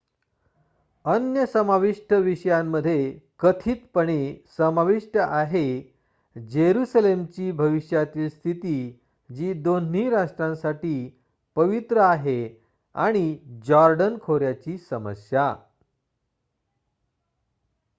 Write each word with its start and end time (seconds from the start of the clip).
अन्य 1.05 1.45
समावष्ट 1.45 2.13
विषयांमध्ये 2.13 3.19
कथितपणे 3.39 4.35
समाविष्ट 4.57 5.17
आहे 5.17 5.65
जेरुसालेमची 6.35 7.51
भविष्यातील 7.51 8.29
स्थिती 8.29 8.75
जी 9.29 9.53
दोन्ही 9.53 10.09
राष्ट्रांसाठी 10.09 11.09
पवित्र 11.57 12.01
आहे 12.01 12.57
आणि 12.95 13.37
जॉर्डन 13.65 14.17
खोऱ्याची 14.21 14.77
समस्या 14.77 15.53